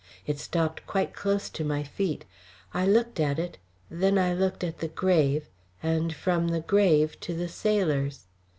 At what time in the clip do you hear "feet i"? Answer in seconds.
1.83-2.87